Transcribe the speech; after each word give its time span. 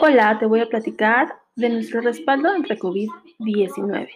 Hola, 0.00 0.38
te 0.38 0.46
voy 0.46 0.60
a 0.60 0.68
platicar 0.68 1.34
de 1.54 1.68
nuestro 1.68 2.00
respaldo 2.00 2.54
entre 2.54 2.78
COVID-19. 2.78 4.08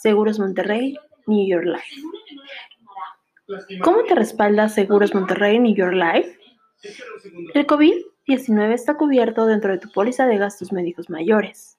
Seguros 0.00 0.38
Monterrey, 0.38 0.96
New 1.26 1.46
York 1.46 1.66
Life. 1.66 2.02
¿Cómo 3.82 4.04
te 4.04 4.14
respalda 4.14 4.68
Seguros 4.68 5.14
Monterrey, 5.14 5.58
New 5.58 5.74
York 5.74 5.94
Life? 5.94 6.38
El 7.54 7.66
COVID-19 7.66 8.72
está 8.72 8.96
cubierto 8.96 9.46
dentro 9.46 9.72
de 9.72 9.78
tu 9.78 9.90
póliza 9.90 10.26
de 10.26 10.38
gastos 10.38 10.72
médicos 10.72 11.10
mayores, 11.10 11.78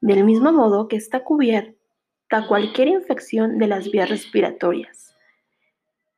del 0.00 0.24
mismo 0.24 0.52
modo 0.52 0.88
que 0.88 0.96
está 0.96 1.22
cubierta 1.22 1.76
cualquier 2.48 2.88
infección 2.88 3.58
de 3.58 3.68
las 3.68 3.90
vías 3.90 4.08
respiratorias 4.08 5.14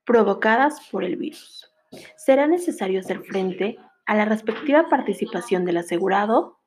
provocadas 0.04 0.80
por 0.90 1.04
el 1.04 1.16
virus. 1.16 1.70
Será 2.16 2.46
necesario 2.46 3.00
hacer 3.00 3.20
frente 3.20 3.78
a 4.08 4.16
la 4.16 4.24
respectiva 4.24 4.88
participación 4.88 5.66
del 5.66 5.76
asegurado 5.76 6.58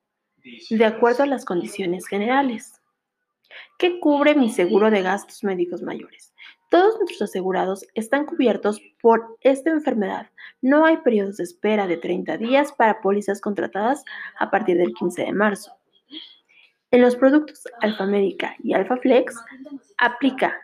de 0.70 0.84
acuerdo 0.84 1.24
a 1.24 1.26
las 1.26 1.44
condiciones 1.44 2.06
generales. 2.06 2.80
¿Qué 3.78 3.98
cubre 3.98 4.36
mi 4.36 4.48
seguro 4.48 4.92
de 4.92 5.02
gastos 5.02 5.42
médicos 5.42 5.82
mayores? 5.82 6.32
Todos 6.70 6.96
nuestros 7.00 7.22
asegurados 7.22 7.84
están 7.94 8.26
cubiertos 8.26 8.80
por 9.02 9.36
esta 9.40 9.70
enfermedad. 9.70 10.30
No 10.60 10.86
hay 10.86 10.98
periodos 10.98 11.38
de 11.38 11.42
espera 11.42 11.88
de 11.88 11.96
30 11.96 12.36
días 12.36 12.72
para 12.72 13.00
pólizas 13.00 13.40
contratadas 13.40 14.04
a 14.38 14.48
partir 14.52 14.78
del 14.78 14.94
15 14.94 15.22
de 15.22 15.32
marzo. 15.32 15.72
En 16.92 17.02
los 17.02 17.16
productos 17.16 17.64
Alfa 17.80 18.06
Médica 18.06 18.54
y 18.62 18.72
Alfa 18.74 18.98
Flex 18.98 19.34
aplica 19.98 20.56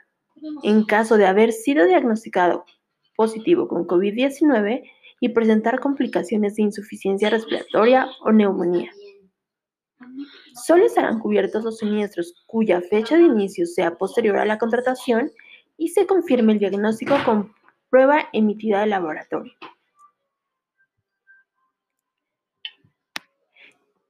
en 0.63 0.85
caso 0.85 1.17
de 1.17 1.27
haber 1.27 1.51
sido 1.51 1.87
diagnosticado 1.87 2.65
positivo 3.17 3.67
con 3.67 3.85
COVID-19 3.85 4.89
y 5.21 5.31
presentar 5.31 5.81
complicaciones 5.81 6.57
de 6.57 6.63
insuficiencia 6.63 7.31
respiratoria 7.31 8.09
o 8.23 8.33
neumonía. 8.33 8.91
Solo 10.55 10.87
estarán 10.87 11.19
cubiertos 11.19 11.65
los 11.65 11.79
siniestros 11.79 12.35
cuya 12.47 12.81
fecha 12.81 13.17
de 13.17 13.25
inicio 13.25 13.67
sea 13.67 13.97
posterior 13.97 14.39
a 14.39 14.45
la 14.45 14.59
contratación 14.59 15.33
y 15.77 15.89
se 15.89 16.07
confirme 16.07 16.53
el 16.53 16.59
diagnóstico 16.59 17.17
con 17.25 17.53
prueba 17.91 18.29
emitida 18.33 18.81
del 18.81 18.91
laboratorio. 18.91 19.53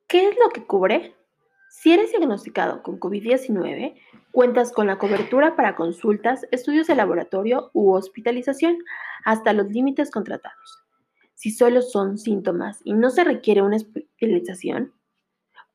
¿Qué 0.08 0.28
es 0.28 0.36
lo 0.42 0.48
que 0.48 0.66
cubre? 0.66 1.14
Si 1.68 1.92
eres 1.92 2.10
diagnosticado 2.10 2.82
con 2.82 2.98
COVID-19, 2.98 3.94
cuentas 4.32 4.72
con 4.72 4.86
la 4.86 4.98
cobertura 4.98 5.54
para 5.54 5.76
consultas, 5.76 6.46
estudios 6.50 6.86
de 6.86 6.94
laboratorio 6.94 7.70
u 7.74 7.92
hospitalización 7.92 8.78
hasta 9.24 9.52
los 9.52 9.68
límites 9.68 10.10
contratados. 10.10 10.87
Si 11.38 11.52
solo 11.52 11.82
son 11.82 12.18
síntomas 12.18 12.80
y 12.82 12.94
no 12.94 13.10
se 13.10 13.22
requiere 13.22 13.62
una 13.62 13.76
hospitalización, 13.76 14.92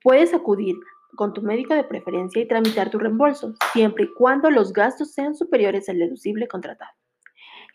puedes 0.02 0.34
acudir 0.34 0.76
con 1.16 1.34
tu 1.34 1.42
médico 1.42 1.74
de 1.74 1.86
preferencia 1.86 2.42
y 2.42 2.48
tramitar 2.50 2.90
tu 2.90 3.00
reembolso, 3.00 3.54
siempre 3.72 4.04
y 4.04 4.14
cuando 4.14 4.52
los 4.52 4.74
gastos 4.74 5.14
sean 5.14 5.36
superiores 5.36 5.88
al 5.88 6.00
deducible 6.00 6.50
contratado. 6.50 6.92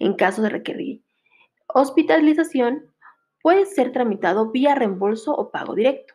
En 0.01 0.13
caso 0.13 0.43
de 0.43 0.51
requerir 0.51 1.03
hospitalización, 1.69 2.93
puede 3.41 3.65
ser 3.65 3.91
tramitado 3.91 4.51
vía 4.51 4.75
reembolso 4.75 5.33
o 5.33 5.51
pago 5.51 5.75
directo. 5.75 6.13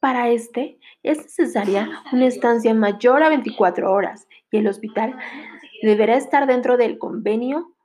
Para 0.00 0.30
este 0.30 0.80
es 1.04 1.18
necesaria 1.18 2.02
una 2.12 2.26
estancia 2.26 2.74
mayor 2.74 3.22
a 3.22 3.28
24 3.28 3.92
horas 3.92 4.26
y 4.50 4.56
el 4.56 4.66
hospital 4.66 5.16
deberá 5.80 6.16
estar 6.16 6.48
dentro 6.48 6.76
del 6.76 6.98
convenio 6.98 7.76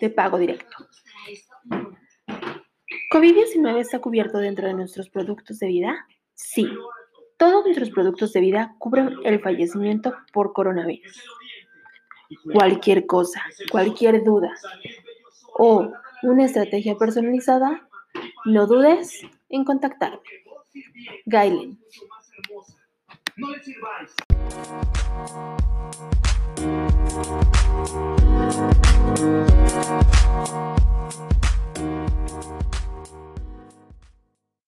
de 0.00 0.10
pago 0.10 0.38
directo. 0.38 0.76
¿COVID-19 3.10 3.78
está 3.78 4.00
cubierto 4.00 4.38
dentro 4.38 4.66
de 4.66 4.74
nuestros 4.74 5.08
productos 5.08 5.58
de 5.58 5.68
vida? 5.68 6.06
Sí, 6.34 6.68
todos 7.36 7.64
nuestros 7.64 7.90
productos 7.90 8.32
de 8.32 8.40
vida 8.40 8.74
cubren 8.78 9.16
el 9.24 9.40
fallecimiento 9.40 10.14
por 10.32 10.52
coronavirus. 10.52 11.22
Cualquier 12.52 13.06
cosa, 13.06 13.42
cualquier 13.70 14.24
duda 14.24 14.52
o 15.58 15.92
una 16.22 16.44
estrategia 16.44 16.96
personalizada, 16.96 17.88
no 18.44 18.66
dudes 18.66 19.20
en 19.48 19.64
contactarme. 19.64 20.20
Gailen. 21.26 21.78